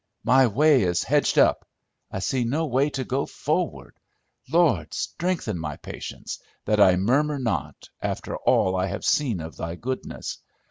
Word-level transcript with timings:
"My 0.23 0.47
way 0.47 0.81
is 0.81 1.03
hedged 1.03 1.37
up! 1.37 1.63
I 2.09 2.17
see 2.17 2.43
no 2.43 2.65
way 2.65 2.89
to 2.89 3.03
go 3.03 3.27
forward. 3.27 3.99
Lord, 4.51 4.95
strengthen 4.95 5.59
my 5.59 5.77
patience, 5.77 6.39
that 6.65 6.79
I 6.81 6.95
murmur 6.95 7.37
not, 7.37 7.87
after 8.01 8.35
all 8.35 8.75
I 8.75 8.87
have 8.87 9.05
seen 9.05 9.39
of 9.39 9.57
thy 9.57 9.75
goodness. 9.75 10.39